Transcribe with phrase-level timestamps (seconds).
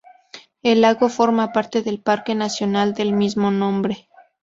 [0.63, 4.07] El lago forma parte del Parque nacional del mismo nombre.